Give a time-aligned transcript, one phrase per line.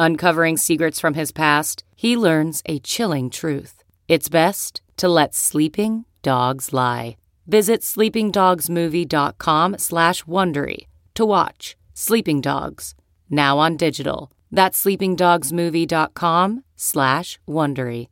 [0.00, 3.82] Uncovering secrets from his past, he learns a chilling truth.
[4.06, 7.16] It's best to let sleeping dogs lie.
[7.48, 12.94] Visit sleepingdogsmovie.com slash Wondery to watch Sleeping Dogs,
[13.28, 14.30] now on digital.
[14.52, 18.06] That's sleepingdogsmovie.com slash Wondery.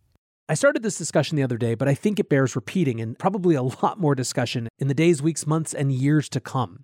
[0.48, 3.54] I started this discussion the other day, but I think it bears repeating and probably
[3.54, 6.82] a lot more discussion in the days, weeks, months, and years to come.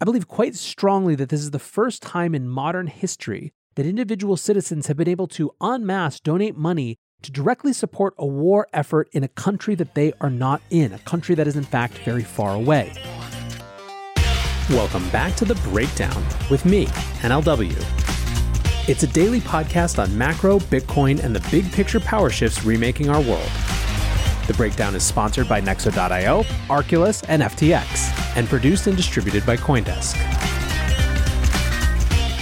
[0.00, 4.36] I believe quite strongly that this is the first time in modern history that individual
[4.36, 9.08] citizens have been able to en masse donate money to directly support a war effort
[9.12, 12.22] in a country that they are not in, a country that is in fact very
[12.22, 12.92] far away.
[14.70, 16.86] Welcome back to The Breakdown with me,
[17.22, 17.76] NLW.
[18.88, 23.20] It's a daily podcast on macro, Bitcoin, and the big picture power shifts remaking our
[23.20, 23.50] world.
[24.46, 30.16] The Breakdown is sponsored by Nexo.io, Arculus, and FTX, and produced and distributed by Coindesk.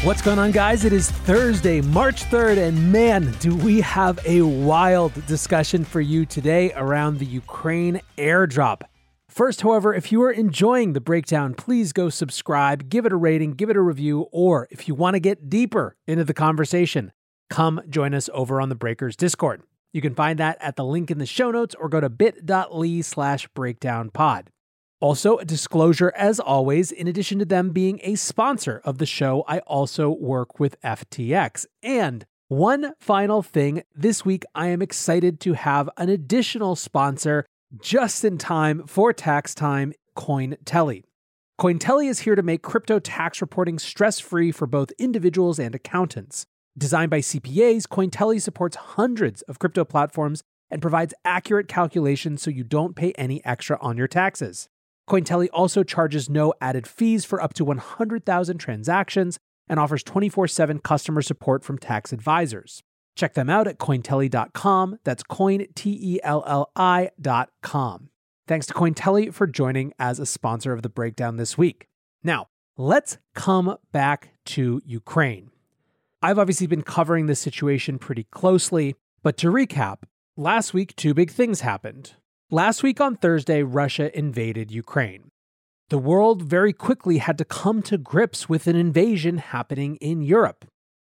[0.05, 0.85] What's going on, guys?
[0.85, 6.27] It is Thursday, March 3rd, and man, do we have a wild discussion for you
[6.27, 8.83] today around the Ukraine airdrop.
[9.31, 13.53] First, however, if you are enjoying the breakdown, please go subscribe, give it a rating,
[13.53, 17.11] give it a review, or if you want to get deeper into the conversation,
[17.49, 19.63] come join us over on the Breakers Discord.
[19.95, 23.01] You can find that at the link in the show notes or go to bit.ly
[23.01, 24.51] slash breakdown pod.
[25.05, 29.45] Also, a disclosure as always, in addition to them being a sponsor of the show,
[29.47, 31.67] I also work with FTX.
[31.83, 37.45] And one final thing this week, I am excited to have an additional sponsor
[37.79, 41.03] just in time for tax time Cointelli.
[41.61, 46.47] Cointelli is here to make crypto tax reporting stress free for both individuals and accountants.
[46.79, 52.65] Designed by CPAs, Cointelli supports hundreds of crypto platforms and provides accurate calculations so you
[52.65, 54.71] don't pay any extra on your taxes.
[55.09, 59.39] Cointelli also charges no added fees for up to 100,000 transactions
[59.69, 62.83] and offers 24 7 customer support from tax advisors.
[63.17, 64.99] Check them out at cointelli.com.
[65.05, 68.09] That's coin, T E L L I.com.
[68.47, 71.87] Thanks to Cointelli for joining as a sponsor of the breakdown this week.
[72.23, 75.51] Now, let's come back to Ukraine.
[76.21, 80.03] I've obviously been covering this situation pretty closely, but to recap,
[80.37, 82.15] last week two big things happened.
[82.55, 85.33] Last week on Thursday, Russia invaded Ukraine.
[85.89, 90.65] The world very quickly had to come to grips with an invasion happening in Europe.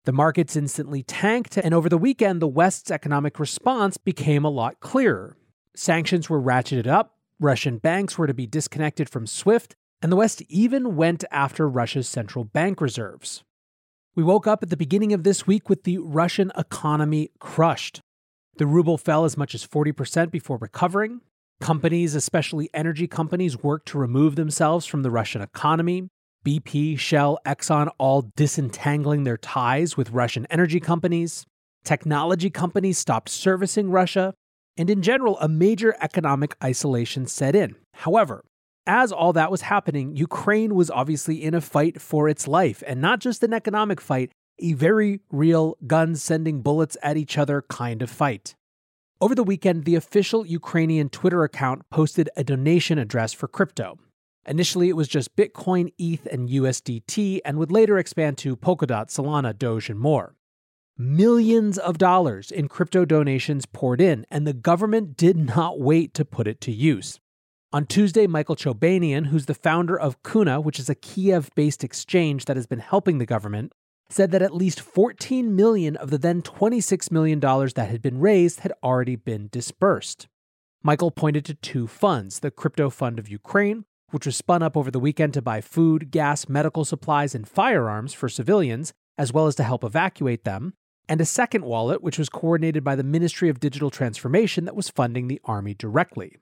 [0.05, 4.79] The markets instantly tanked, and over the weekend, the West's economic response became a lot
[4.79, 5.35] clearer.
[5.75, 10.43] Sanctions were ratcheted up, Russian banks were to be disconnected from SWIFT, and the West
[10.43, 13.43] even went after Russia's central bank reserves.
[14.15, 17.99] We woke up at the beginning of this week with the Russian economy crushed.
[18.55, 21.19] The ruble fell as much as 40% before recovering.
[21.61, 26.07] Companies, especially energy companies, worked to remove themselves from the Russian economy.
[26.45, 31.45] BP, Shell, Exxon all disentangling their ties with Russian energy companies.
[31.85, 34.33] Technology companies stopped servicing Russia.
[34.75, 37.75] And in general, a major economic isolation set in.
[37.93, 38.43] However,
[38.85, 42.99] as all that was happening, Ukraine was obviously in a fight for its life, and
[42.99, 48.01] not just an economic fight, a very real guns sending bullets at each other kind
[48.01, 48.55] of fight.
[49.23, 53.97] Over the weekend, the official Ukrainian Twitter account posted a donation address for crypto.
[54.45, 59.57] Initially, it was just Bitcoin, ETH, and USDT, and would later expand to Polkadot, Solana,
[59.57, 60.35] Doge, and more.
[60.97, 66.25] Millions of dollars in crypto donations poured in, and the government did not wait to
[66.25, 67.21] put it to use.
[67.71, 72.43] On Tuesday, Michael Chobanian, who's the founder of Kuna, which is a Kiev based exchange
[72.43, 73.71] that has been helping the government,
[74.13, 78.19] said that at least 14 million of the then 26 million dollars that had been
[78.19, 80.27] raised had already been dispersed.
[80.83, 84.91] Michael pointed to two funds, the Crypto Fund of Ukraine, which was spun up over
[84.91, 89.55] the weekend to buy food, gas, medical supplies, and firearms for civilians, as well as
[89.55, 90.73] to help evacuate them,
[91.09, 94.89] and a second wallet, which was coordinated by the Ministry of Digital Transformation that was
[94.89, 96.37] funding the army directly.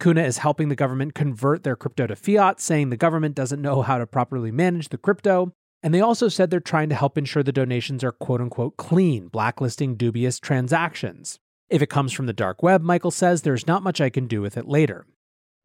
[0.00, 3.82] Kuna is helping the government convert their crypto to fiat, saying the government doesn't know
[3.82, 5.52] how to properly manage the crypto.
[5.86, 9.28] And they also said they're trying to help ensure the donations are quote unquote clean,
[9.28, 11.38] blacklisting dubious transactions.
[11.70, 14.42] If it comes from the dark web, Michael says there's not much I can do
[14.42, 15.06] with it later.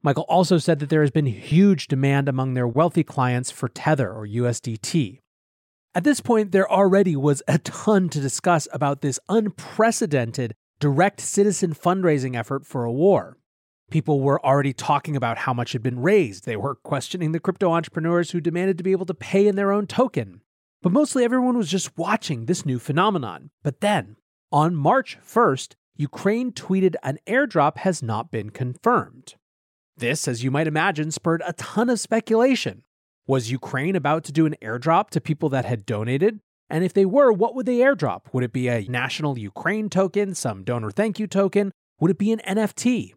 [0.04, 4.14] Michael also said that there has been huge demand among their wealthy clients for Tether
[4.14, 5.22] or USDT.
[5.96, 11.74] At this point, there already was a ton to discuss about this unprecedented direct citizen
[11.74, 13.40] fundraising effort for a war.
[13.92, 16.46] People were already talking about how much had been raised.
[16.46, 19.74] They were questioning the crypto entrepreneurs who demanded to be able to pay in their
[19.74, 20.42] own token.
[20.82, 23.50] But mostly everyone was just watching this new phenomenon.
[23.64, 24.16] But then,
[24.50, 29.36] on March 1st, Ukraine tweeted an airdrop has not been confirmed.
[29.98, 32.84] This, as you might imagine, spurred a ton of speculation.
[33.28, 36.40] Was Ukraine about to do an airdrop to people that had donated?
[36.70, 38.22] And if they were, what would they airdrop?
[38.32, 41.74] Would it be a national Ukraine token, some donor thank you token?
[42.00, 43.12] Would it be an NFT?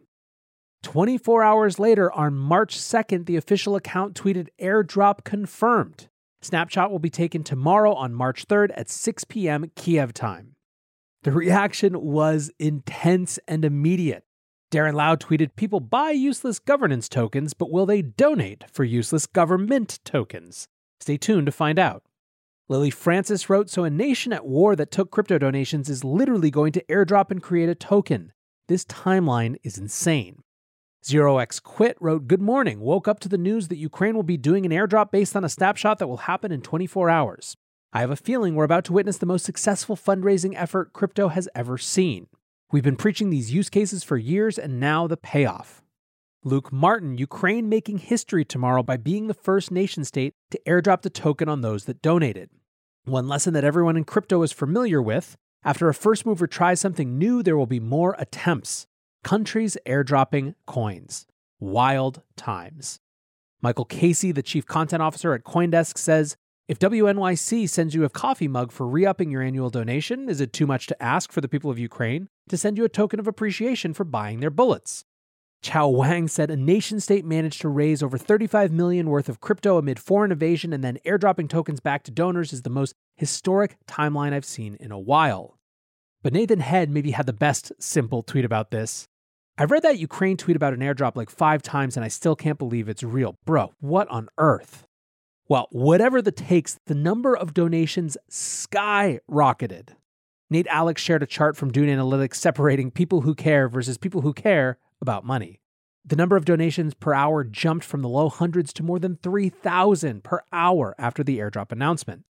[0.85, 6.09] 24 hours later, on March 2nd, the official account tweeted airdrop confirmed.
[6.43, 9.71] Snapshot will be taken tomorrow on March 3rd at 6 p.m.
[9.75, 10.53] Kiev time.
[11.23, 14.25] The reaction was intense and immediate.
[14.71, 19.97] Darren Lau tweeted People buy useless governance tokens, but will they donate for useless government
[20.05, 20.67] tokens?
[20.99, 22.03] Stay tuned to find out.
[22.69, 26.73] Lily Francis wrote So, a nation at war that took crypto donations is literally going
[26.73, 28.33] to airdrop and create a token.
[28.67, 30.43] This timeline is insane.
[31.07, 32.79] Zero X Quit wrote Good morning.
[32.79, 35.49] Woke up to the news that Ukraine will be doing an airdrop based on a
[35.49, 37.55] snapshot that will happen in 24 hours.
[37.93, 41.47] I have a feeling we're about to witness the most successful fundraising effort crypto has
[41.53, 42.25] ever seen.
[42.71, 45.83] We've been preaching these use cases for years, and now the payoff.
[46.43, 51.11] Luke Martin, Ukraine making history tomorrow by being the first nation state to airdrop the
[51.11, 52.49] token on those that donated.
[53.03, 57.17] One lesson that everyone in crypto is familiar with after a first mover tries something
[57.17, 58.85] new, there will be more attempts.
[59.25, 61.25] Countries airdropping coins.
[61.59, 62.99] Wild times.
[63.59, 66.37] Michael Casey, the chief content officer at Coindesk, says
[66.67, 70.53] if WNYC sends you a coffee mug for re upping your annual donation, is it
[70.53, 73.25] too much to ask for the people of Ukraine to send you a token of
[73.25, 75.05] appreciation for buying their bullets?
[75.63, 79.79] Chao Wang said a nation state managed to raise over 35 million worth of crypto
[79.79, 84.33] amid foreign invasion and then airdropping tokens back to donors is the most historic timeline
[84.33, 85.57] I've seen in a while.
[86.21, 89.07] But Nathan Head maybe had the best simple tweet about this.
[89.57, 92.57] I've read that Ukraine tweet about an airdrop like five times and I still can't
[92.57, 93.37] believe it's real.
[93.45, 94.85] Bro, what on earth?
[95.47, 99.89] Well, whatever the takes, the number of donations skyrocketed.
[100.49, 104.33] Nate Alex shared a chart from Dune Analytics separating people who care versus people who
[104.33, 105.61] care about money.
[106.03, 110.21] The number of donations per hour jumped from the low hundreds to more than 3,000
[110.21, 112.25] per hour after the airdrop announcement.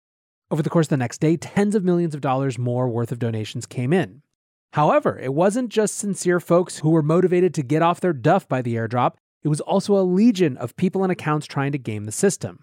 [0.50, 3.18] Over the course of the next day, tens of millions of dollars more worth of
[3.18, 4.22] donations came in.
[4.72, 8.62] However, it wasn't just sincere folks who were motivated to get off their duff by
[8.62, 12.12] the airdrop, it was also a legion of people and accounts trying to game the
[12.12, 12.60] system.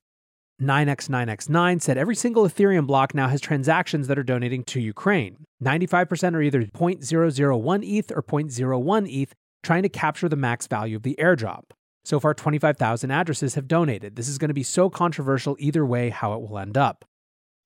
[0.62, 5.46] 9x9x9 said every single Ethereum block now has transactions that are donating to Ukraine.
[5.64, 11.04] 95% are either 0.001 ETH or 0.01 ETH, trying to capture the max value of
[11.04, 11.64] the airdrop.
[12.06, 14.16] So far, 25,000 addresses have donated.
[14.16, 17.06] This is going to be so controversial either way how it will end up.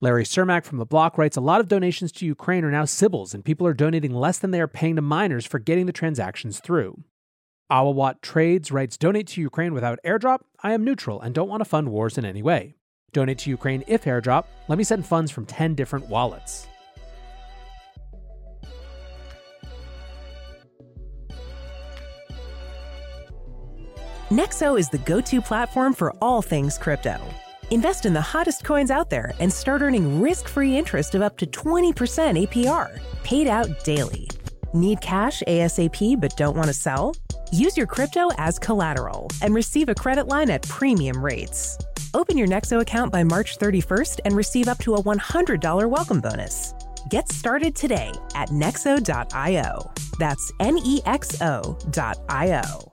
[0.02, 3.34] Larry Cermak from The Block writes A lot of donations to Ukraine are now Sybils,
[3.34, 6.58] and people are donating less than they are paying to miners for getting the transactions
[6.58, 7.04] through.
[7.70, 10.40] Awawat Trades writes Donate to Ukraine without airdrop?
[10.60, 12.74] I am neutral and don't want to fund wars in any way.
[13.12, 14.46] Donate to Ukraine if airdrop.
[14.66, 16.66] Let me send funds from 10 different wallets.
[24.32, 27.20] Nexo is the go to platform for all things crypto.
[27.70, 31.36] Invest in the hottest coins out there and start earning risk free interest of up
[31.38, 31.92] to 20%
[32.46, 34.28] APR, paid out daily.
[34.74, 37.14] Need cash ASAP but don't want to sell?
[37.52, 41.76] Use your crypto as collateral and receive a credit line at premium rates.
[42.14, 46.74] Open your Nexo account by March 31st and receive up to a $100 welcome bonus.
[47.08, 49.92] Get started today at nexo.io.
[50.18, 52.92] That's N E X O.io.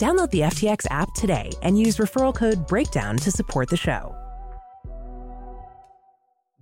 [0.00, 4.16] Download the FTX app today and use referral code BREAKDOWN to support the show.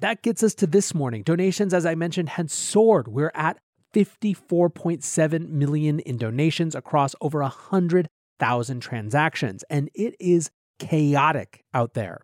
[0.01, 1.23] That gets us to this morning.
[1.23, 3.07] Donations, as I mentioned, had soared.
[3.07, 3.59] We're at
[3.95, 12.23] 54.7 million in donations across over 100,000 transactions, and it is chaotic out there.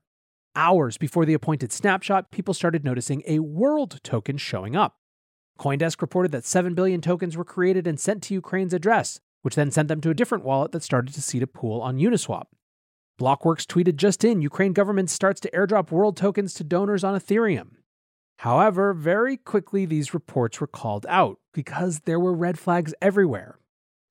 [0.56, 4.97] Hours before the appointed snapshot, people started noticing a world token showing up.
[5.61, 9.70] Coindesk reported that 7 billion tokens were created and sent to Ukraine's address, which then
[9.70, 12.46] sent them to a different wallet that started to seed a pool on Uniswap.
[13.20, 17.72] Blockworks tweeted just in Ukraine government starts to airdrop world tokens to donors on Ethereum.
[18.38, 23.58] However, very quickly these reports were called out because there were red flags everywhere.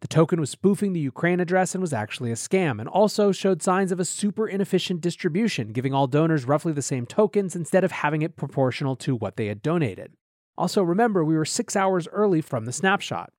[0.02, 3.64] The token was spoofing the Ukraine address and was actually a scam, and also showed
[3.64, 7.92] signs of a super inefficient distribution, giving all donors roughly the same tokens instead of
[7.92, 10.14] having it proportional to what they had donated.
[10.58, 13.32] Also, remember, we were six hours early from the snapshot.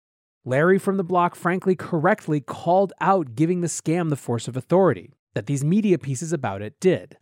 [0.47, 5.15] Larry from the block frankly correctly called out giving the scam the force of authority
[5.35, 7.17] that these media pieces about it did.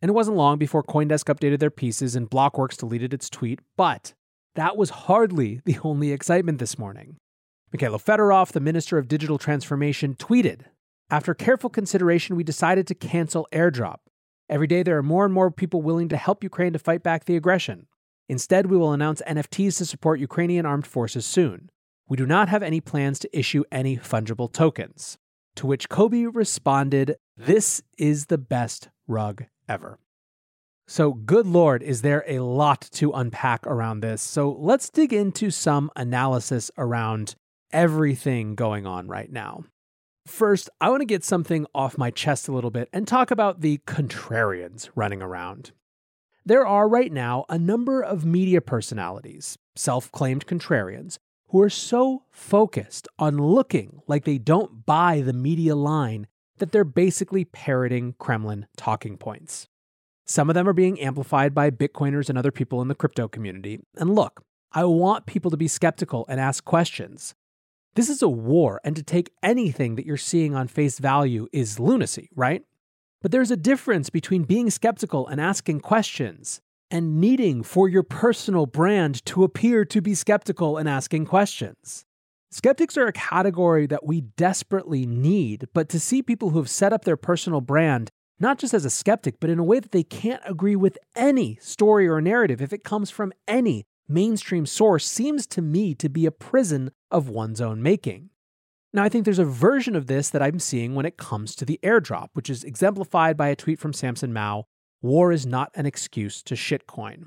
[0.00, 4.14] And it wasn't long before Coindesk updated their pieces and Blockworks deleted its tweet, but
[4.54, 7.16] that was hardly the only excitement this morning.
[7.74, 10.62] Mikhailo Fedorov, the Minister of Digital Transformation, tweeted
[11.10, 13.98] After careful consideration, we decided to cancel airdrop.
[14.48, 17.24] Every day, there are more and more people willing to help Ukraine to fight back
[17.24, 17.86] the aggression.
[18.28, 21.70] Instead, we will announce NFTs to support Ukrainian armed forces soon.
[22.08, 25.18] We do not have any plans to issue any fungible tokens.
[25.56, 29.98] To which Cobie responded, This is the best rug ever.
[30.88, 34.20] So, good Lord, is there a lot to unpack around this?
[34.20, 37.34] So, let's dig into some analysis around
[37.72, 39.64] everything going on right now.
[40.26, 43.60] First, I want to get something off my chest a little bit and talk about
[43.60, 45.72] the contrarians running around.
[46.44, 51.18] There are right now a number of media personalities, self claimed contrarians,
[51.52, 56.82] who are so focused on looking like they don't buy the media line that they're
[56.82, 59.68] basically parroting Kremlin talking points.
[60.24, 63.80] Some of them are being amplified by Bitcoiners and other people in the crypto community.
[63.96, 64.42] And look,
[64.72, 67.34] I want people to be skeptical and ask questions.
[67.96, 71.78] This is a war, and to take anything that you're seeing on face value is
[71.78, 72.64] lunacy, right?
[73.20, 78.66] But there's a difference between being skeptical and asking questions and needing for your personal
[78.66, 82.04] brand to appear to be skeptical and asking questions.
[82.50, 86.92] Skeptics are a category that we desperately need, but to see people who have set
[86.92, 90.02] up their personal brand, not just as a skeptic, but in a way that they
[90.02, 95.46] can't agree with any story or narrative if it comes from any mainstream source, seems
[95.46, 98.28] to me to be a prison of one's own making.
[98.92, 101.64] Now, I think there's a version of this that I'm seeing when it comes to
[101.64, 104.66] the airdrop, which is exemplified by a tweet from Samson Mow
[105.02, 107.26] war is not an excuse to shitcoin.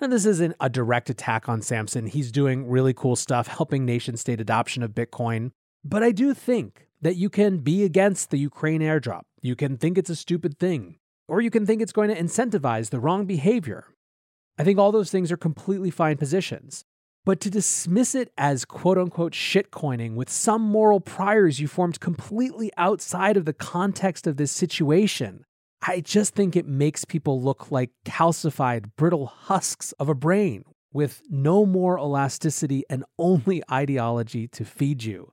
[0.00, 2.06] And this isn't a direct attack on Samson.
[2.06, 5.52] He's doing really cool stuff helping nation state adoption of Bitcoin.
[5.84, 9.22] But I do think that you can be against the Ukraine airdrop.
[9.42, 10.96] You can think it's a stupid thing,
[11.28, 13.84] or you can think it's going to incentivize the wrong behavior.
[14.58, 16.84] I think all those things are completely fine positions.
[17.24, 22.70] But to dismiss it as quote unquote shitcoining with some moral priors you formed completely
[22.76, 25.44] outside of the context of this situation,
[25.86, 30.64] I just think it makes people look like calcified, brittle husks of a brain
[30.94, 35.32] with no more elasticity and only ideology to feed you.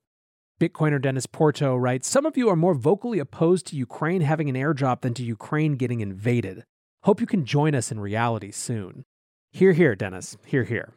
[0.60, 4.56] Bitcoiner Dennis Porter writes Some of you are more vocally opposed to Ukraine having an
[4.56, 6.66] airdrop than to Ukraine getting invaded.
[7.04, 9.06] Hope you can join us in reality soon.
[9.52, 10.36] Here, here, Dennis.
[10.46, 10.94] Here, here.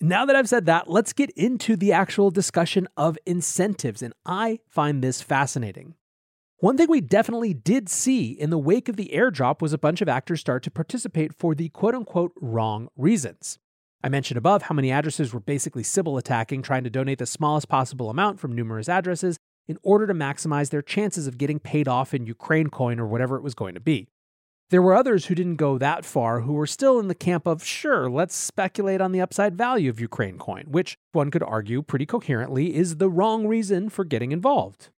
[0.00, 4.60] Now that I've said that, let's get into the actual discussion of incentives, and I
[4.68, 5.94] find this fascinating.
[6.60, 10.00] One thing we definitely did see in the wake of the airdrop was a bunch
[10.00, 13.58] of actors start to participate for the quote unquote wrong reasons.
[14.02, 17.68] I mentioned above how many addresses were basically Sybil attacking, trying to donate the smallest
[17.68, 19.36] possible amount from numerous addresses
[19.68, 23.36] in order to maximize their chances of getting paid off in Ukraine coin or whatever
[23.36, 24.08] it was going to be.
[24.70, 27.62] There were others who didn't go that far, who were still in the camp of,
[27.62, 32.06] sure, let's speculate on the upside value of Ukraine coin, which one could argue pretty
[32.06, 34.88] coherently is the wrong reason for getting involved.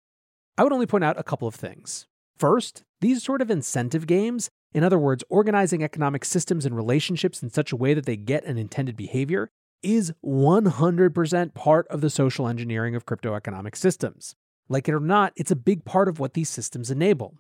[0.58, 2.06] I would only point out a couple of things.
[2.36, 7.50] First, these sort of incentive games, in other words, organizing economic systems and relationships in
[7.50, 9.50] such a way that they get an intended behavior,
[9.84, 14.34] is 100% part of the social engineering of crypto economic systems.
[14.68, 17.34] Like it or not, it's a big part of what these systems enable.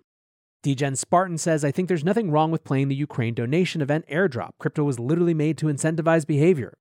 [0.62, 4.50] Degen Spartan says, I think there's nothing wrong with playing the Ukraine donation event airdrop.
[4.60, 6.74] Crypto was literally made to incentivize behavior.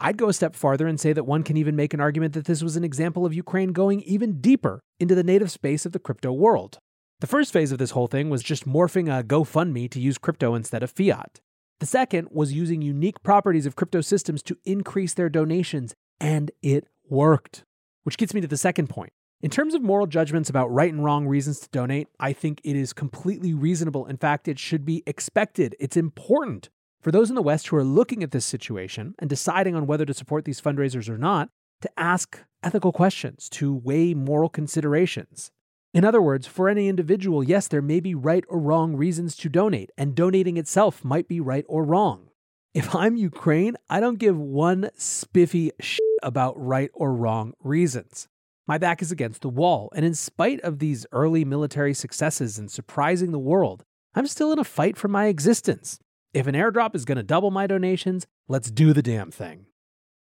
[0.00, 2.46] I'd go a step farther and say that one can even make an argument that
[2.46, 5.98] this was an example of Ukraine going even deeper into the native space of the
[5.98, 6.78] crypto world.
[7.20, 10.54] The first phase of this whole thing was just morphing a GoFundMe to use crypto
[10.54, 11.40] instead of fiat.
[11.78, 16.88] The second was using unique properties of crypto systems to increase their donations, and it
[17.08, 17.64] worked.
[18.02, 19.12] Which gets me to the second point.
[19.40, 22.76] In terms of moral judgments about right and wrong reasons to donate, I think it
[22.76, 24.06] is completely reasonable.
[24.06, 25.74] In fact, it should be expected.
[25.80, 26.70] It's important
[27.02, 30.06] for those in the West who are looking at this situation and deciding on whether
[30.06, 31.48] to support these fundraisers or not
[31.82, 35.50] to ask ethical questions, to weigh moral considerations.
[35.92, 39.48] In other words, for any individual, yes, there may be right or wrong reasons to
[39.48, 42.28] donate, and donating itself might be right or wrong.
[42.72, 48.28] If I'm Ukraine, I don't give one spiffy shit about right or wrong reasons.
[48.66, 52.70] My back is against the wall, and in spite of these early military successes and
[52.70, 55.98] surprising the world, I'm still in a fight for my existence.
[56.34, 59.66] If an airdrop is going to double my donations, let's do the damn thing.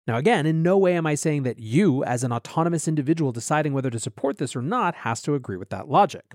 [0.07, 3.75] Now, again, in no way am I saying that you, as an autonomous individual deciding
[3.75, 6.35] whether to support this or not, has to agree with that logic.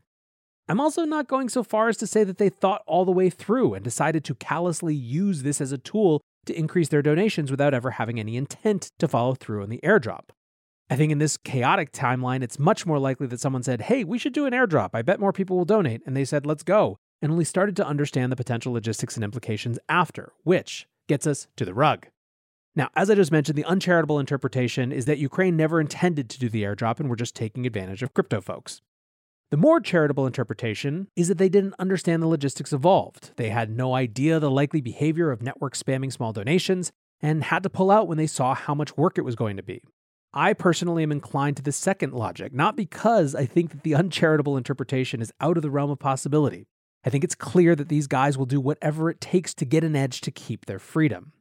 [0.70, 3.32] I'm also not going so far as to say that they thought all the way
[3.32, 7.74] through and decided to callously use this as a tool to increase their donations without
[7.74, 10.30] ever having any intent to follow through on the airdrop.
[10.90, 14.20] I think in this chaotic timeline, it's much more likely that someone said, Hey, we
[14.20, 14.92] should do an airdrop.
[14.94, 16.02] I bet more people will donate.
[16.06, 17.00] And they said, Let's go.
[17.24, 21.64] And only started to understand the potential logistics and implications after, which gets us to
[21.64, 22.08] the rug.
[22.76, 26.50] Now, as I just mentioned, the uncharitable interpretation is that Ukraine never intended to do
[26.50, 28.82] the airdrop and were just taking advantage of crypto folks.
[29.52, 33.32] The more charitable interpretation is that they didn't understand the logistics involved.
[33.38, 37.70] They had no idea the likely behavior of network spamming small donations and had to
[37.70, 39.82] pull out when they saw how much work it was going to be.
[40.34, 44.58] I personally am inclined to the second logic, not because I think that the uncharitable
[44.58, 46.66] interpretation is out of the realm of possibility.
[47.06, 49.96] I think it's clear that these guys will do whatever it takes to get an
[49.96, 51.34] edge to keep their freedom.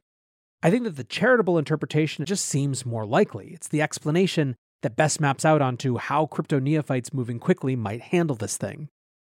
[0.61, 3.49] I think that the charitable interpretation just seems more likely.
[3.53, 8.35] It's the explanation that best maps out onto how crypto neophytes moving quickly might handle
[8.35, 8.89] this thing.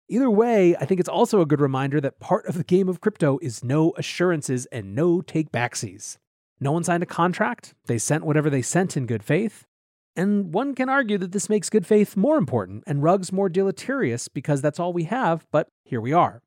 [0.09, 3.01] Either way, I think it's also a good reminder that part of the game of
[3.01, 6.17] crypto is no assurances and no take backsies.
[6.59, 9.65] No one signed a contract, they sent whatever they sent in good faith.
[10.15, 14.27] And one can argue that this makes good faith more important and rugs more deleterious
[14.27, 16.41] because that's all we have, but here we are.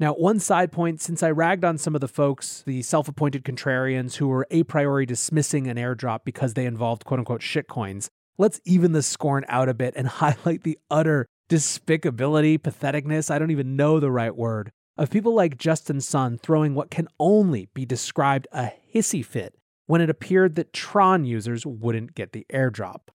[0.00, 3.44] Now, one side point since I ragged on some of the folks, the self appointed
[3.44, 8.60] contrarians who were a priori dismissing an airdrop because they involved quote unquote shitcoins, let's
[8.64, 13.74] even the scorn out a bit and highlight the utter despicability, patheticness, I don't even
[13.74, 18.46] know the right word, of people like Justin Sun throwing what can only be described
[18.52, 19.54] a hissy fit
[19.88, 23.08] when it appeared that Tron users wouldn't get the airdrop.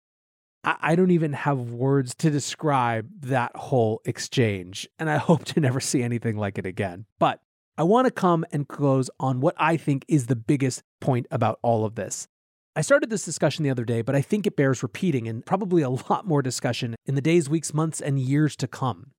[0.64, 5.60] I, I don't even have words to describe that whole exchange, and I hope to
[5.60, 7.06] never see anything like it again.
[7.20, 7.42] But
[7.78, 11.60] I want to come and close on what I think is the biggest point about
[11.62, 12.28] all of this.
[12.74, 15.82] I started this discussion the other day, but I think it bears repeating and probably
[15.82, 19.12] a lot more discussion in the days, weeks, months, and years to come.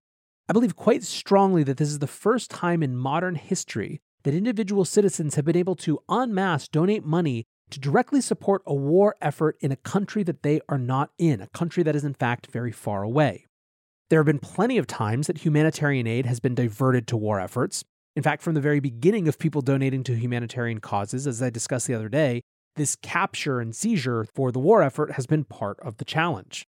[0.48, 4.84] I believe quite strongly that this is the first time in modern history that individual
[4.84, 9.56] citizens have been able to en masse donate money to directly support a war effort
[9.60, 12.72] in a country that they are not in, a country that is in fact very
[12.72, 13.46] far away.
[14.10, 17.82] There have been plenty of times that humanitarian aid has been diverted to war efforts.
[18.14, 21.86] In fact, from the very beginning of people donating to humanitarian causes, as I discussed
[21.86, 22.42] the other day,
[22.76, 26.66] this capture and seizure for the war effort has been part of the challenge.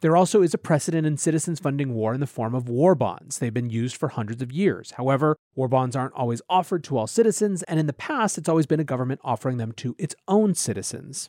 [0.00, 3.38] There also is a precedent in citizens funding war in the form of war bonds.
[3.38, 4.92] They've been used for hundreds of years.
[4.92, 8.66] However, war bonds aren't always offered to all citizens, and in the past, it's always
[8.66, 11.28] been a government offering them to its own citizens.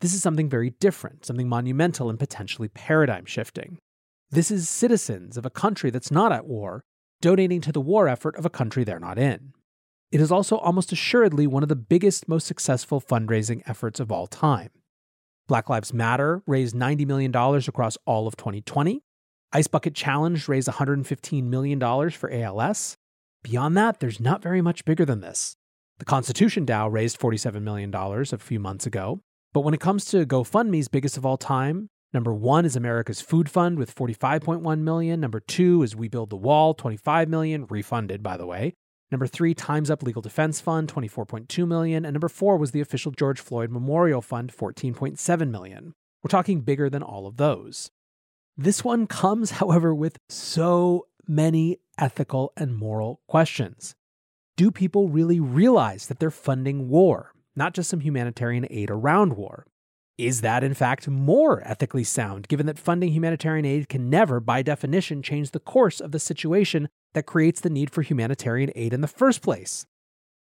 [0.00, 3.78] This is something very different, something monumental and potentially paradigm shifting.
[4.30, 6.82] This is citizens of a country that's not at war
[7.20, 9.52] donating to the war effort of a country they're not in.
[10.10, 14.26] It is also almost assuredly one of the biggest, most successful fundraising efforts of all
[14.26, 14.70] time.
[15.48, 19.02] Black Lives Matter raised $90 million across all of 2020.
[19.52, 22.96] Ice Bucket Challenge raised $115 million for ALS.
[23.44, 25.56] Beyond that, there's not very much bigger than this.
[25.98, 29.20] The Constitution DAO raised $47 million a few months ago.
[29.54, 33.48] But when it comes to GoFundMe's biggest of all time, number one is America's Food
[33.48, 35.20] Fund with 45.1 million.
[35.20, 38.74] Number two is We Build the Wall, 25 million, refunded by the way.
[39.10, 42.04] Number three, Time's Up Legal Defense Fund, 24.2 million.
[42.04, 45.94] And number four was the official George Floyd Memorial Fund, 14.7 million.
[46.22, 47.90] We're talking bigger than all of those.
[48.56, 53.94] This one comes, however, with so many ethical and moral questions.
[54.56, 59.66] Do people really realize that they're funding war, not just some humanitarian aid around war?
[60.18, 64.62] Is that, in fact, more ethically sound, given that funding humanitarian aid can never, by
[64.62, 69.02] definition, change the course of the situation that creates the need for humanitarian aid in
[69.02, 69.84] the first place?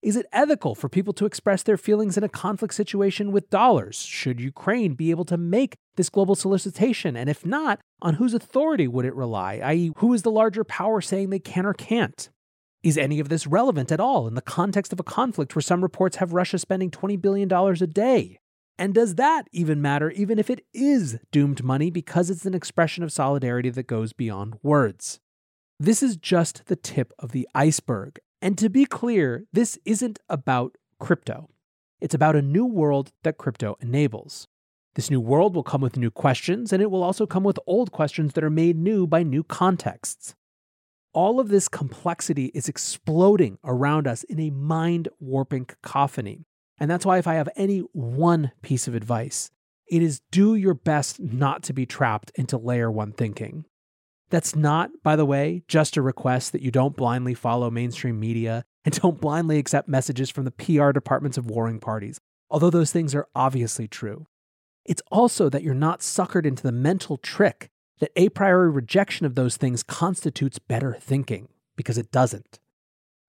[0.03, 4.03] Is it ethical for people to express their feelings in a conflict situation with dollars?
[4.03, 7.17] Should Ukraine be able to make this global solicitation?
[7.17, 9.61] And if not, on whose authority would it rely?
[9.63, 12.29] I.e., who is the larger power saying they can or can't?
[12.83, 15.83] Is any of this relevant at all in the context of a conflict where some
[15.83, 18.39] reports have Russia spending $20 billion a day?
[18.83, 23.05] And does that even matter, even if it is doomed money, because it's an expression
[23.05, 25.21] of solidarity that goes beyond words?
[25.79, 28.19] This is just the tip of the iceberg.
[28.41, 31.49] And to be clear, this isn't about crypto.
[32.01, 34.49] It's about a new world that crypto enables.
[34.97, 37.93] This new world will come with new questions, and it will also come with old
[37.93, 40.35] questions that are made new by new contexts.
[41.13, 46.47] All of this complexity is exploding around us in a mind warping cacophony.
[46.83, 49.53] And that's why, if I have any one piece of advice,
[49.87, 53.67] it is do your best not to be trapped into layer one thinking.
[54.31, 58.65] That's not, by the way, just a request that you don't blindly follow mainstream media
[58.85, 62.19] and don't blindly accept messages from the PR departments of warring parties,
[62.51, 64.27] although those things are obviously true.
[64.85, 69.37] It's also that you're not suckered into the mental trick that a priori rejection of
[69.37, 72.59] those things constitutes better thinking, because it doesn't.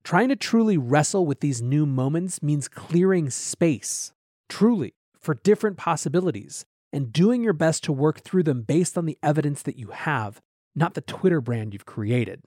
[0.04, 4.12] Trying to truly wrestle with these new moments means clearing space,
[4.50, 9.18] truly, for different possibilities, and doing your best to work through them based on the
[9.24, 10.42] evidence that you have,
[10.76, 12.42] not the Twitter brand you've created.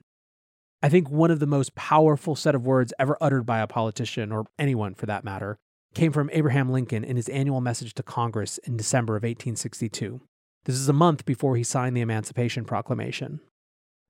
[0.82, 4.32] I think one of the most powerful set of words ever uttered by a politician,
[4.32, 5.56] or anyone for that matter,
[5.94, 10.20] came from Abraham Lincoln in his annual message to Congress in December of 1862.
[10.66, 13.40] This is a month before he signed the Emancipation Proclamation.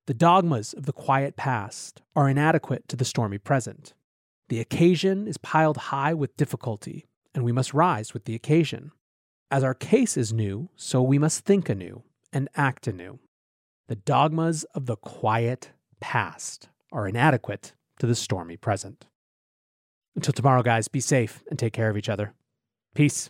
[0.07, 3.93] The dogmas of the quiet past are inadequate to the stormy present.
[4.47, 8.91] The occasion is piled high with difficulty, and we must rise with the occasion.
[9.51, 13.19] As our case is new, so we must think anew and act anew.
[13.89, 19.07] The dogmas of the quiet past are inadequate to the stormy present.
[20.15, 22.33] Until tomorrow, guys, be safe and take care of each other.
[22.95, 23.29] Peace.